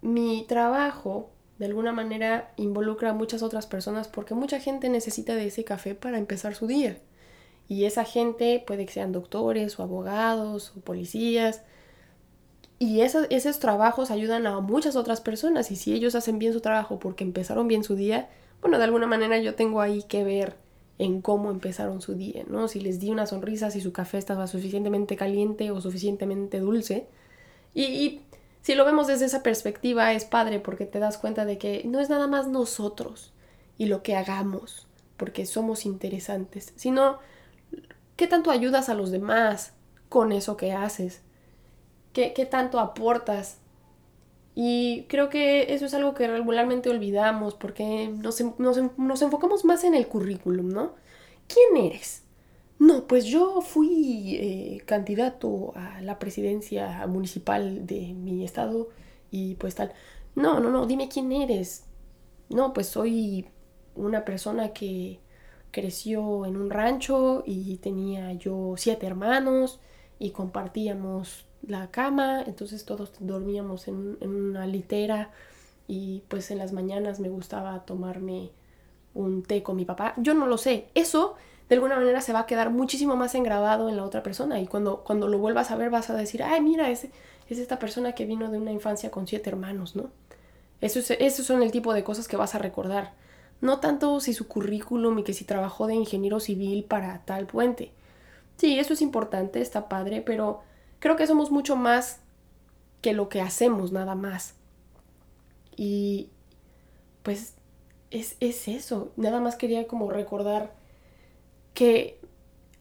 [0.00, 5.46] mi trabajo, de alguna manera, involucra a muchas otras personas porque mucha gente necesita de
[5.46, 6.98] ese café para empezar su día.
[7.70, 11.62] Y esa gente puede que sean doctores o abogados o policías.
[12.80, 15.70] Y esos, esos trabajos ayudan a muchas otras personas.
[15.70, 18.28] Y si ellos hacen bien su trabajo porque empezaron bien su día,
[18.60, 20.56] bueno, de alguna manera yo tengo ahí que ver
[20.98, 22.66] en cómo empezaron su día, ¿no?
[22.66, 27.06] Si les di una sonrisa, si su café estaba suficientemente caliente o suficientemente dulce.
[27.72, 28.22] Y,
[28.62, 32.00] si lo vemos desde esa perspectiva es padre porque te das cuenta de que no
[32.00, 33.32] es nada más nosotros
[33.78, 37.20] y lo que hagamos, porque somos interesantes, sino
[38.20, 39.72] qué tanto ayudas a los demás
[40.10, 41.22] con eso que haces,
[42.12, 43.60] qué, qué tanto aportas
[44.54, 49.94] y creo que eso es algo que regularmente olvidamos porque nos, nos, enfocamos más en
[49.94, 50.92] el currículum, ¿no?
[51.48, 52.24] ¿Quién eres?
[52.78, 58.90] No, pues yo fui eh, candidato a la presidencia municipal de mi estado
[59.30, 59.94] y pues tal.
[60.34, 61.86] No, no, no, dime quién eres.
[62.50, 63.48] No, pues soy
[63.94, 65.20] una persona que
[65.70, 69.80] creció en un rancho y tenía yo siete hermanos
[70.18, 75.30] y compartíamos la cama, entonces todos dormíamos en, una litera
[75.86, 78.50] y pues en las mañanas me gustaba tomarme
[79.14, 80.14] un té con mi papá.
[80.16, 81.36] Yo no lo sé, eso
[81.68, 84.66] de alguna manera se va a quedar muchísimo más engrabado en la otra persona y
[84.66, 87.04] cuando, cuando lo vuelvas a ver vas a decir, ay, mira, es,
[87.48, 90.10] es esta persona que vino de una infancia con siete hermanos, ¿no?
[90.80, 93.12] Eso es, esos son el tipo de cosas que vas a recordar.
[93.60, 97.92] No tanto si su currículum y que si trabajó de ingeniero civil para tal puente.
[98.56, 100.60] Sí, eso es importante, está padre, pero
[100.98, 102.20] creo que somos mucho más
[103.00, 104.54] que lo que hacemos nada más.
[105.76, 106.30] Y
[107.22, 107.54] pues
[108.10, 109.12] es, eso.
[109.16, 110.74] Nada más quería como recordar
[111.74, 112.20] que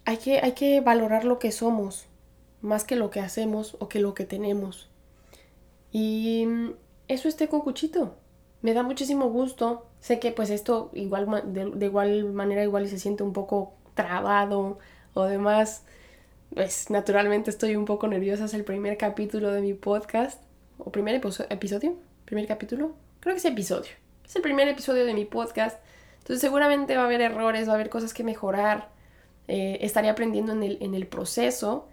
[0.06, 2.06] hay, que hay que valorar lo que somos
[2.62, 4.90] más que lo que hacemos o que lo que tenemos.
[5.92, 6.46] Y
[7.08, 8.16] eso esté con Cuchito.
[8.62, 9.89] Me da muchísimo gusto.
[10.00, 14.80] Sé que pues esto igual de, de igual manera igual se siente un poco trabado
[15.14, 15.84] o demás.
[16.54, 20.42] Pues naturalmente estoy un poco nerviosa, es el primer capítulo de mi podcast,
[20.80, 23.92] o primer episodio, primer capítulo, creo que es episodio,
[24.26, 25.78] es el primer episodio de mi podcast,
[26.20, 28.90] entonces seguramente va a haber errores, va a haber cosas que mejorar,
[29.48, 31.88] eh, estaré aprendiendo en el, en el proceso,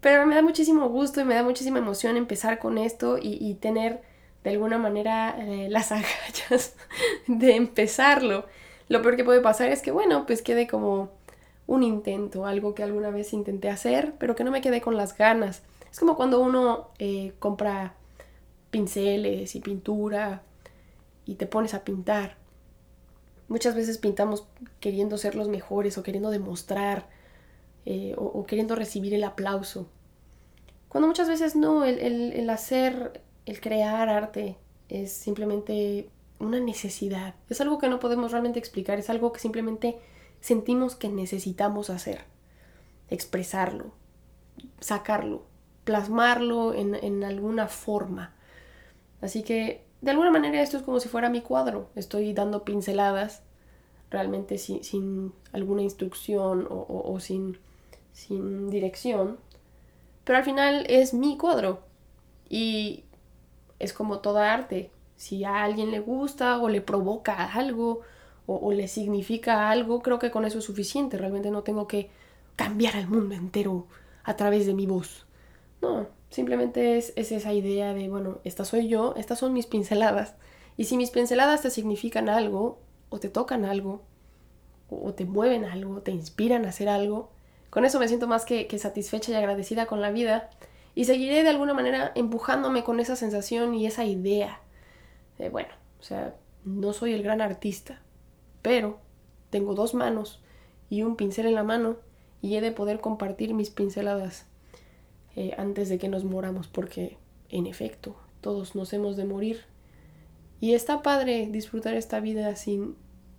[0.00, 4.02] pero me da muchísimo gusto y me da muchísima emoción empezar con esto y, tener
[4.44, 6.74] de alguna manera eh, las agallas
[7.26, 8.46] de empezarlo.
[8.88, 11.10] Lo peor que puede pasar es que, bueno, pues quede como
[11.66, 15.16] un intento, algo que alguna vez intenté hacer, pero que no me quedé con las
[15.16, 15.62] ganas.
[15.90, 17.94] Es como cuando uno eh, compra
[18.70, 20.42] pinceles y pintura
[21.24, 22.36] y te pones a pintar.
[23.48, 24.46] Muchas veces pintamos
[24.80, 27.08] queriendo ser los mejores o queriendo demostrar
[27.84, 29.88] eh, o, queriendo recibir el aplauso.
[30.88, 34.56] Cuando muchas veces no, el, el hacer el crear arte
[34.88, 37.34] es simplemente una necesidad.
[37.48, 39.98] Es algo que no podemos realmente explicar, es algo que simplemente
[40.40, 42.24] sentimos que necesitamos hacer.
[43.08, 43.92] Expresarlo,
[44.80, 45.44] sacarlo,
[45.84, 48.34] plasmarlo en, alguna forma.
[49.20, 51.90] Así que, de alguna manera, esto es como si fuera mi cuadro.
[51.94, 53.42] Estoy dando pinceladas,
[54.10, 57.58] realmente sin, alguna instrucción o, sin,
[58.12, 59.38] sin dirección.
[60.24, 61.80] Pero al final es mi cuadro.
[62.48, 63.04] Y
[63.82, 64.90] es como toda arte.
[65.16, 68.00] Si a alguien le gusta o le provoca algo
[68.46, 71.16] o, le significa algo, creo que con eso es suficiente.
[71.16, 72.10] Realmente no tengo que
[72.56, 73.86] cambiar al mundo entero
[74.24, 75.26] a través de mi voz.
[75.80, 80.34] No, simplemente es, esa idea de, bueno, esta soy yo, estas son mis pinceladas.
[80.76, 82.78] Y si mis pinceladas te significan algo,
[83.10, 84.02] o te tocan algo,
[84.90, 87.30] o te mueven algo, te inspiran a hacer algo,
[87.72, 90.50] con eso me siento más que, satisfecha y agradecida con la vida.
[90.94, 94.60] Y seguiré de alguna manera empujándome con esa sensación y esa idea.
[95.38, 98.00] De, bueno, o sea, no soy el gran artista,
[98.60, 98.98] pero
[99.50, 100.42] tengo dos manos
[100.90, 101.96] y un pincel en la mano
[102.42, 104.46] y he de poder compartir mis pinceladas
[105.36, 107.16] eh, antes de que nos moramos, porque
[107.48, 109.64] en efecto, todos nos hemos de morir.
[110.60, 112.96] Y está padre disfrutar esta vida sin,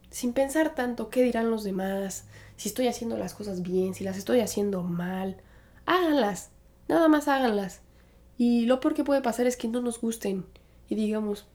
[0.10, 4.18] sin pensar tanto qué dirán los demás, si estoy haciendo las cosas bien, si las
[4.18, 5.38] estoy haciendo mal.
[5.86, 6.52] Háganlas,
[6.88, 7.82] nada más háganlas.
[8.38, 10.46] Y lo peor que puede pasar es que no nos gusten
[10.89, 11.48] y digamos,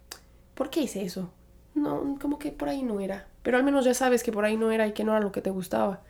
[0.54, 1.30] ¿por qué hice eso?
[1.74, 3.28] No, como que por ahí no era.
[3.42, 5.32] Pero al menos ya sabes que por ahí no era y que no era lo
[5.32, 6.02] que te gustaba.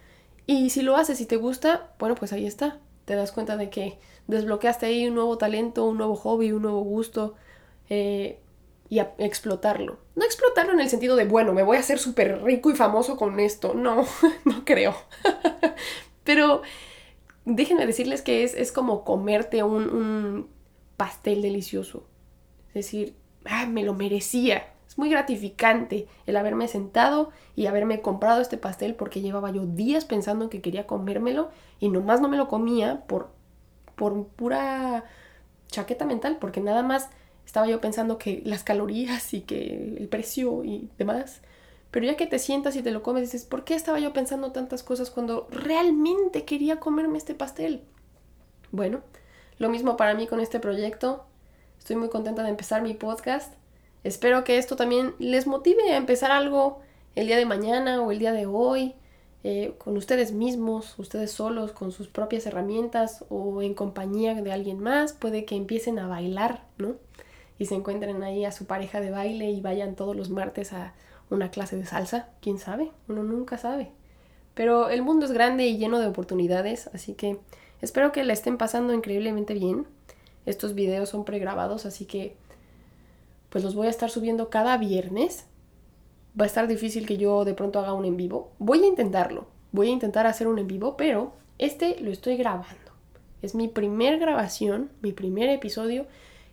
[0.46, 2.78] Y si lo haces y te gusta, bueno, pues ahí está.
[3.04, 6.80] Te das cuenta de que desbloqueaste ahí un nuevo talento, un nuevo hobby, un nuevo
[6.80, 7.34] gusto
[7.90, 8.40] eh,
[8.88, 9.98] y explotarlo.
[10.14, 13.16] No explotarlo en el sentido de, bueno, me voy a hacer súper rico y famoso
[13.16, 13.74] con esto.
[13.74, 14.06] No,
[14.44, 14.96] no creo.
[16.24, 16.62] Pero
[17.48, 20.48] déjenme decirles que es, es como comerte un,
[20.96, 22.06] pastel delicioso.
[22.68, 24.74] Es decir, ah, me lo merecía.
[24.86, 30.04] Es muy gratificante el haberme sentado y haberme comprado este pastel porque llevaba yo días
[30.04, 33.30] pensando que quería comérmelo y nomás no me lo comía por
[33.98, 35.04] por pura
[35.66, 37.10] chaqueta mental, porque nada más
[37.44, 41.42] estaba yo pensando que las calorías y que el precio y demás.
[41.90, 44.52] Pero ya que te sientas y te lo comes, dices, ¿por qué estaba yo pensando
[44.52, 47.82] tantas cosas cuando realmente quería comerme este pastel?
[48.70, 49.00] Bueno,
[49.58, 51.24] lo mismo para mí con este proyecto.
[51.78, 53.54] Estoy muy contenta de empezar mi podcast.
[54.04, 56.80] Espero que esto también les motive a empezar algo
[57.14, 58.94] el día de mañana o el día de hoy.
[59.44, 64.80] Eh, con ustedes mismos, ustedes solos, con sus propias herramientas o en compañía de alguien
[64.80, 66.96] más, puede que empiecen a bailar, ¿no?
[67.58, 70.94] Y se encuentren ahí a su pareja de baile y vayan todos los martes a
[71.30, 73.90] una clase de salsa, quién sabe, uno nunca sabe.
[74.54, 77.38] Pero el mundo es grande y lleno de oportunidades, así que
[77.80, 79.86] espero que la estén pasando increíblemente bien.
[80.46, 82.36] Estos videos son pregrabados, así que
[83.50, 85.46] pues los voy a estar subiendo cada viernes
[86.38, 88.52] va a estar difícil que yo de pronto haga un en vivo.
[88.58, 92.92] Voy a intentarlo, voy a intentar hacer un en vivo, pero este lo estoy grabando.
[93.42, 96.06] Es mi primer grabación, mi primer episodio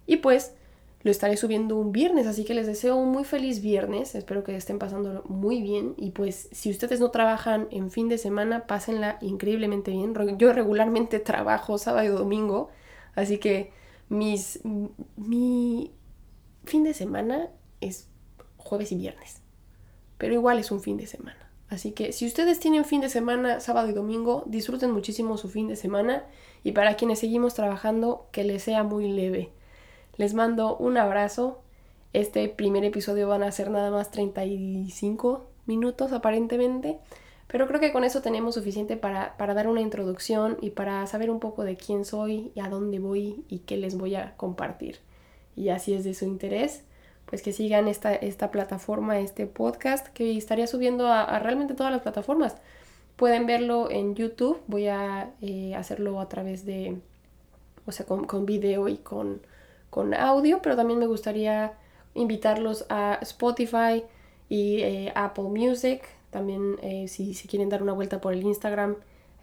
[0.07, 0.53] y pues
[1.05, 4.57] lo estaré subiendo un viernes, así que les deseo un muy feliz viernes, espero que
[4.57, 9.17] estén pasando muy bien y pues si ustedes no trabajan en fin de semana, pásenla
[9.21, 10.13] increíblemente bien.
[10.37, 12.67] Yo regularmente trabajo sábado y domingo,
[13.15, 13.71] así que
[14.09, 14.59] mis
[15.15, 15.93] mi
[16.65, 18.09] fin de semana es
[18.57, 19.45] jueves y viernes
[20.17, 21.49] pero igual es un fin de semana.
[21.69, 25.67] Así que si ustedes tienen fin de semana, sábado y domingo, disfruten muchísimo su fin
[25.67, 26.25] de semana
[26.63, 29.51] y para quienes seguimos trabajando, que les sea muy leve.
[30.17, 31.61] Les mando un abrazo.
[32.13, 36.97] Este primer episodio van a ser nada más 35 minutos aparentemente,
[37.47, 41.29] pero creo que con eso tenemos suficiente para, para dar una introducción y para saber
[41.29, 44.99] un poco de quién soy y a dónde voy y qué les voy a compartir.
[45.55, 46.83] Y así es de su interés
[47.25, 52.01] pues que sigan esta, esta plataforma, este podcast, que estaría subiendo a, realmente todas las
[52.01, 52.55] plataformas.
[53.15, 56.99] Pueden verlo en YouTube, voy a eh, hacerlo a través de,
[57.85, 59.41] o sea, con, con video y con,
[59.89, 61.73] con, audio, pero también me gustaría
[62.13, 64.03] invitarlos a Spotify
[64.49, 66.03] y eh, Apple Music.
[66.29, 68.95] También eh, si, si quieren dar una vuelta por el Instagram,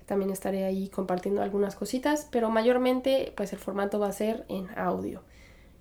[0.06, 4.68] también estaré ahí compartiendo algunas cositas, pero mayormente pues el formato va a ser en
[4.76, 5.22] audio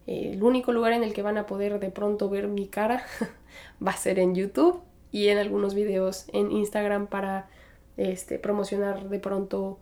[0.07, 3.03] el único lugar en el que van a poder de pronto ver mi cara
[3.85, 4.81] va a ser en YouTube
[5.11, 7.49] y en algunos videos en Instagram para
[7.97, 9.77] este, promocionar de pronto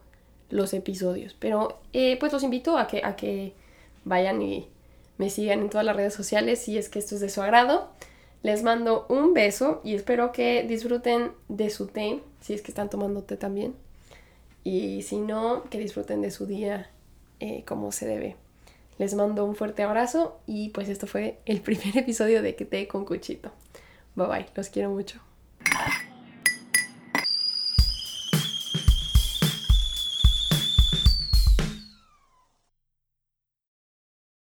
[0.49, 1.35] los episodios.
[1.37, 3.53] Pero eh, pues los invito a que, a que
[4.03, 4.69] vayan y
[5.17, 7.89] me sigan en todas las redes sociales si es que esto es de su agrado.
[8.41, 12.89] Les mando un beso y espero que disfruten de su té, si es que están
[12.89, 13.75] tomando té también.
[14.63, 16.89] Y si no, que disfruten de su día
[17.39, 18.35] eh, como se debe.
[18.97, 22.87] Les mando un fuerte abrazo y pues esto fue el primer episodio de Que te
[22.87, 23.51] con Cuchito.
[24.15, 25.19] Bye bye, los quiero mucho.